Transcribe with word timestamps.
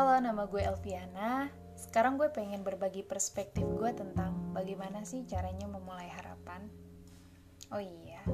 Halo, 0.00 0.16
nama 0.16 0.48
gue 0.48 0.64
Elviana. 0.64 1.52
Sekarang 1.76 2.16
gue 2.16 2.32
pengen 2.32 2.64
berbagi 2.64 3.04
perspektif 3.04 3.68
gue 3.68 3.92
tentang 3.92 4.32
bagaimana 4.56 5.04
sih 5.04 5.28
caranya 5.28 5.68
memulai 5.68 6.08
harapan. 6.08 6.72
Oh 7.68 7.84
iya, 7.84 8.24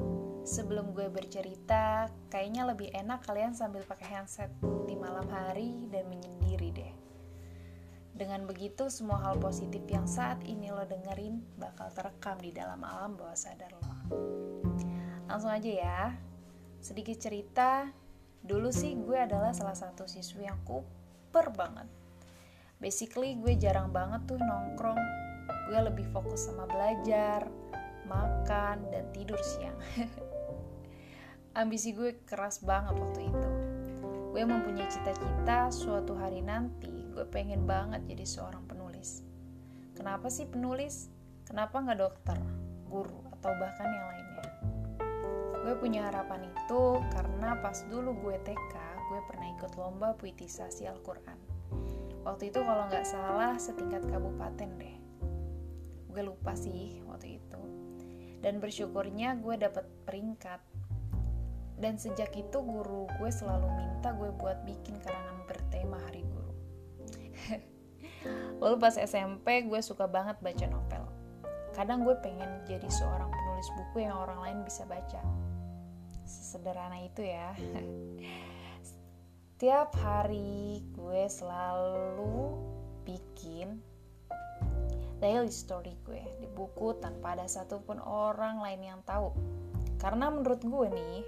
sebelum 0.47 0.95
gue 0.95 1.11
bercerita, 1.11 2.07
kayaknya 2.31 2.71
lebih 2.71 2.87
enak 2.95 3.19
kalian 3.27 3.51
sambil 3.51 3.83
pakai 3.83 4.15
handset 4.15 4.47
di 4.87 4.95
malam 4.95 5.27
hari 5.27 5.75
dan 5.91 6.07
menyendiri 6.07 6.71
deh. 6.71 6.93
Dengan 8.15 8.47
begitu, 8.47 8.87
semua 8.87 9.19
hal 9.27 9.35
positif 9.35 9.83
yang 9.91 10.07
saat 10.07 10.39
ini 10.47 10.71
lo 10.71 10.87
dengerin 10.87 11.43
bakal 11.59 11.91
terekam 11.91 12.39
di 12.39 12.55
dalam 12.55 12.79
alam 12.79 13.19
bawah 13.19 13.35
sadar 13.35 13.75
lo. 13.75 13.91
Langsung 15.27 15.51
aja 15.51 15.67
ya. 15.67 16.15
Sedikit 16.79 17.19
cerita, 17.19 17.91
dulu 18.39 18.71
sih 18.71 18.95
gue 18.95 19.19
adalah 19.19 19.51
salah 19.51 19.75
satu 19.75 20.07
siswi 20.07 20.47
yang 20.47 20.63
kuper 21.37 21.53
banget. 21.53 21.85
Basically 22.81 23.37
gue 23.37 23.53
jarang 23.61 23.93
banget 23.93 24.25
tuh 24.25 24.41
nongkrong. 24.41 24.97
Gue 25.69 25.77
lebih 25.85 26.09
fokus 26.09 26.49
sama 26.49 26.65
belajar, 26.65 27.45
makan, 28.09 28.89
dan 28.89 29.05
tidur 29.13 29.37
siang. 29.45 29.77
Ambisi 31.61 31.93
gue 31.93 32.25
keras 32.25 32.65
banget 32.65 32.97
waktu 32.97 33.29
itu. 33.29 33.49
Gue 34.33 34.49
mempunyai 34.49 34.89
cita-cita 34.89 35.69
suatu 35.69 36.17
hari 36.17 36.41
nanti 36.41 37.05
gue 37.13 37.25
pengen 37.29 37.69
banget 37.69 38.01
jadi 38.09 38.25
seorang 38.25 38.65
penulis. 38.65 39.21
Kenapa 39.93 40.33
sih 40.33 40.49
penulis? 40.49 41.13
Kenapa 41.45 41.85
nggak 41.85 42.01
dokter, 42.01 42.41
guru, 42.89 43.21
atau 43.37 43.53
bahkan 43.61 43.85
yang 43.85 44.07
lainnya? 44.09 44.45
Gue 45.67 45.75
punya 45.75 46.07
harapan 46.07 46.47
itu 46.47 47.03
karena 47.11 47.59
pas 47.59 47.83
dulu 47.91 48.15
gue 48.23 48.39
TK, 48.39 48.75
gue 49.11 49.19
pernah 49.27 49.51
ikut 49.51 49.75
lomba 49.75 50.15
puitisasi 50.15 50.87
Al-Quran. 50.87 51.35
Waktu 52.23 52.55
itu 52.55 52.63
kalau 52.63 52.87
nggak 52.87 53.03
salah 53.03 53.59
setingkat 53.59 54.07
kabupaten 54.07 54.79
deh. 54.79 54.95
Gue 56.07 56.23
lupa 56.23 56.55
sih 56.55 57.03
waktu 57.03 57.43
itu. 57.43 57.59
Dan 58.39 58.63
bersyukurnya 58.63 59.43
gue 59.43 59.59
dapet 59.59 59.83
peringkat. 60.07 60.63
Dan 61.75 61.99
sejak 61.99 62.31
itu 62.39 62.63
guru 62.63 63.11
gue 63.19 63.27
selalu 63.27 63.67
minta 63.75 64.15
gue 64.15 64.31
buat 64.39 64.63
bikin 64.63 64.95
karangan 65.03 65.51
bertema 65.51 65.99
hari 66.07 66.23
guru. 66.23 66.55
Lalu 68.63 68.75
pas 68.79 68.95
SMP 68.95 69.67
gue 69.67 69.83
suka 69.83 70.07
banget 70.07 70.39
baca 70.39 70.63
novel. 70.71 70.86
Kadang 71.77 72.01
gue 72.01 72.17
pengen 72.25 72.65
jadi 72.65 72.89
seorang 72.89 73.29
penulis 73.29 73.69
buku 73.77 74.09
yang 74.09 74.17
orang 74.17 74.41
lain 74.41 74.57
bisa 74.65 74.81
baca. 74.89 75.21
Sesederhana 76.25 77.05
itu 77.05 77.21
ya. 77.21 77.53
Tiap 79.61 79.93
hari 80.01 80.81
gue 80.97 81.29
selalu 81.29 82.57
bikin 83.05 83.77
daily 85.21 85.53
story 85.53 85.93
gue 86.01 86.21
di 86.41 86.49
buku 86.49 86.97
tanpa 86.97 87.37
ada 87.37 87.45
satupun 87.45 88.01
orang 88.01 88.57
lain 88.57 88.81
yang 88.81 88.99
tahu. 89.05 89.37
Karena 90.01 90.33
menurut 90.33 90.65
gue 90.65 90.87
nih, 90.89 91.21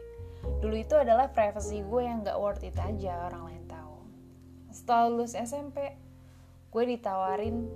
dulu 0.66 0.75
itu 0.81 0.97
adalah 0.97 1.30
privacy 1.30 1.86
gue 1.86 2.02
yang 2.02 2.25
gak 2.25 2.42
worth 2.42 2.66
it 2.66 2.77
aja 2.77 3.30
orang 3.30 3.53
lain 3.53 3.64
tahu. 3.70 3.97
Setelah 4.73 5.14
lulus 5.14 5.38
SMP, 5.38 5.94
gue 6.73 6.83
ditawarin 6.89 7.70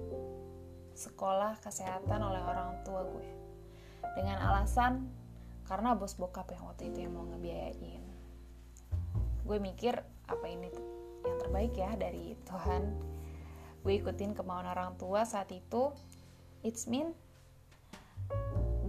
sekolah 0.94 1.58
kesehatan 1.61 2.22
oleh 2.22 2.41
orang 2.41 2.81
tua 2.86 3.05
gue. 3.05 3.27
Dengan 4.13 4.38
alasan 4.41 5.09
karena 5.66 5.97
bos 5.97 6.13
bokap 6.13 6.50
yang 6.53 6.69
waktu 6.69 6.94
itu 6.94 7.08
yang 7.08 7.13
mau 7.17 7.25
ngebiayain. 7.25 8.03
Gue 9.44 9.58
mikir 9.59 9.97
apa 10.30 10.45
ini 10.47 10.69
yang 11.25 11.38
terbaik 11.39 11.73
ya 11.75 11.91
dari 11.97 12.38
Tuhan. 12.45 12.83
Gue 13.83 14.00
ikutin 14.00 14.38
kemauan 14.38 14.69
orang 14.69 14.95
tua 14.95 15.25
saat 15.28 15.51
itu. 15.51 15.91
It's 16.63 16.88
mean 16.88 17.12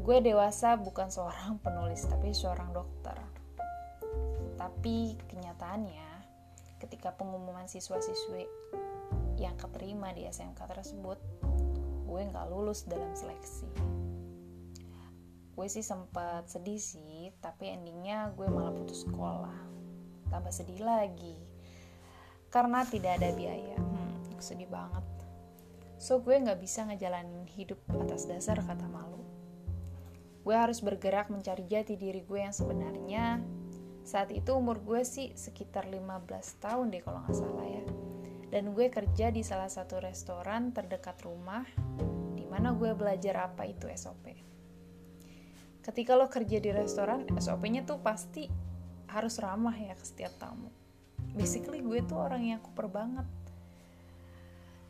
gue 0.05 0.21
dewasa 0.21 0.77
bukan 0.77 1.09
seorang 1.09 1.57
penulis 1.65 2.05
tapi 2.05 2.37
seorang 2.37 2.77
dokter. 2.77 3.17
Tapi 4.61 5.17
kenyataannya 5.27 6.11
ketika 6.78 7.17
pengumuman 7.17 7.65
siswa-siswi 7.65 8.45
yang 9.41 9.57
keterima 9.57 10.12
di 10.12 10.28
SMK 10.28 10.61
tersebut, 10.69 11.19
gue 12.15 12.31
nggak 12.31 12.47
lulus 12.47 12.87
dalam 12.87 13.11
seleksi. 13.11 13.67
Gue 15.51 15.67
sih 15.67 15.83
sempat 15.83 16.47
sedih 16.47 16.79
sih, 16.79 17.35
tapi 17.43 17.75
endingnya 17.75 18.31
gue 18.39 18.47
malah 18.47 18.71
putus 18.71 19.03
sekolah. 19.03 19.59
Tambah 20.31 20.55
sedih 20.55 20.79
lagi, 20.87 21.35
karena 22.55 22.87
tidak 22.87 23.19
ada 23.19 23.35
biaya. 23.35 23.75
Hmm, 23.83 24.39
sedih 24.39 24.71
banget. 24.71 25.03
So 25.99 26.23
gue 26.23 26.39
nggak 26.39 26.63
bisa 26.63 26.87
ngejalanin 26.87 27.51
hidup 27.51 27.83
atas 27.91 28.31
dasar 28.31 28.63
kata 28.63 28.87
malu. 28.87 29.19
Gue 30.47 30.55
harus 30.55 30.79
bergerak 30.87 31.35
mencari 31.35 31.67
jati 31.67 31.99
diri 31.99 32.23
gue 32.23 32.39
yang 32.39 32.55
sebenarnya. 32.55 33.43
Saat 34.07 34.31
itu 34.31 34.55
umur 34.55 34.79
gue 34.87 35.03
sih 35.03 35.35
sekitar 35.35 35.91
15 35.91 36.63
tahun 36.63 36.95
deh 36.95 37.03
kalau 37.03 37.27
nggak 37.27 37.35
salah 37.35 37.67
ya 37.67 37.83
dan 38.54 38.70
gue 38.70 38.87
kerja 38.87 39.34
di 39.34 39.42
salah 39.42 39.66
satu 39.66 39.98
restoran 39.98 40.70
terdekat 40.70 41.19
rumah 41.26 41.66
di 42.38 42.47
mana 42.47 42.70
gue 42.70 42.94
belajar 42.94 43.50
apa 43.50 43.66
itu 43.66 43.91
SOP. 43.91 44.31
Ketika 45.82 46.15
lo 46.15 46.31
kerja 46.31 46.62
di 46.62 46.70
restoran, 46.70 47.26
SOP-nya 47.34 47.82
tuh 47.82 47.98
pasti 47.98 48.47
harus 49.10 49.42
ramah 49.42 49.75
ya 49.75 49.98
ke 49.98 50.06
setiap 50.06 50.38
tamu. 50.38 50.70
Basically 51.34 51.82
gue 51.82 51.98
tuh 52.06 52.15
orang 52.15 52.47
yang 52.47 52.62
kuper 52.62 52.87
banget. 52.87 53.26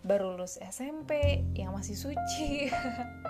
Baru 0.04 0.36
lulus 0.36 0.60
SMP 0.60 1.40
yang 1.56 1.72
masih 1.72 1.96
suci. 1.96 2.68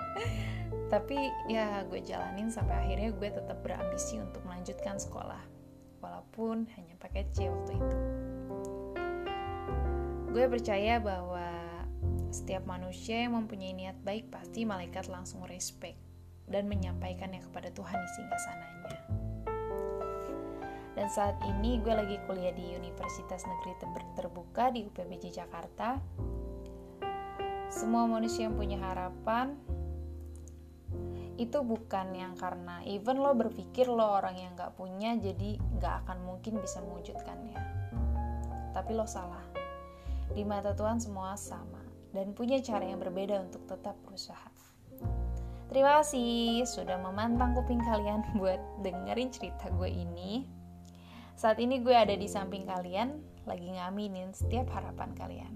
Tapi 0.93 1.15
ya 1.47 1.87
gue 1.87 2.03
jalanin 2.03 2.51
sampai 2.51 2.83
akhirnya 2.83 3.15
gue 3.15 3.29
tetap 3.31 3.63
berambisi 3.63 4.19
untuk 4.19 4.43
melanjutkan 4.43 4.99
sekolah. 4.99 5.39
Walaupun 6.03 6.67
hanya 6.75 6.99
pakai 6.99 7.23
C 7.31 7.47
waktu 7.47 7.79
itu. 7.79 7.97
Gue 10.35 10.51
percaya 10.51 10.99
bahwa 10.99 11.47
setiap 12.27 12.67
manusia 12.67 13.23
yang 13.23 13.39
mempunyai 13.39 13.71
niat 13.71 13.95
baik 14.03 14.27
pasti 14.27 14.67
malaikat 14.67 15.07
langsung 15.07 15.47
respect 15.47 15.95
dan 16.51 16.67
menyampaikannya 16.67 17.39
kepada 17.39 17.71
Tuhan 17.71 17.95
di 17.95 18.09
singgasananya. 18.19 18.99
Dan 20.99 21.07
saat 21.07 21.39
ini 21.55 21.79
gue 21.79 21.95
lagi 21.95 22.19
kuliah 22.27 22.51
di 22.51 22.75
Universitas 22.75 23.47
Negeri 23.47 23.79
Terbuka 24.19 24.75
di 24.75 24.83
UPBJ 24.83 25.39
Jakarta. 25.39 26.03
Semua 27.71 28.03
manusia 28.03 28.51
yang 28.51 28.59
punya 28.59 28.75
harapan 28.83 29.55
itu 31.39 31.63
bukan 31.63 32.11
yang 32.11 32.35
karena 32.35 32.83
even 32.83 33.23
lo 33.23 33.31
berpikir 33.39 33.87
lo 33.87 34.19
orang 34.19 34.35
yang 34.35 34.51
gak 34.59 34.75
punya 34.75 35.15
jadi 35.15 35.55
gak 35.79 36.03
akan 36.03 36.27
mungkin 36.27 36.59
bisa 36.59 36.83
mewujudkannya. 36.83 37.59
Tapi 38.75 38.91
lo 38.91 39.07
salah 39.07 39.54
di 40.33 40.41
mata 40.47 40.73
Tuhan 40.73 40.97
semua 40.97 41.37
sama 41.37 41.83
dan 42.15 42.31
punya 42.31 42.63
cara 42.63 42.87
yang 42.87 43.03
berbeda 43.03 43.43
untuk 43.43 43.67
tetap 43.67 43.93
berusaha. 44.07 44.49
Terima 45.69 45.99
kasih 45.99 46.63
sudah 46.63 46.95
memantang 47.01 47.51
kuping 47.51 47.83
kalian 47.83 48.23
buat 48.39 48.61
dengerin 48.81 49.29
cerita 49.29 49.67
gue 49.75 49.91
ini. 49.91 50.47
Saat 51.35 51.59
ini 51.59 51.83
gue 51.83 51.91
ada 51.91 52.15
di 52.15 52.31
samping 52.31 52.63
kalian, 52.63 53.19
lagi 53.43 53.75
ngaminin 53.75 54.31
setiap 54.31 54.71
harapan 54.71 55.11
kalian. 55.19 55.53